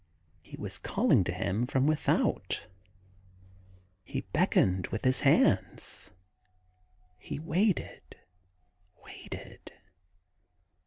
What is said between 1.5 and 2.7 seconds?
from without...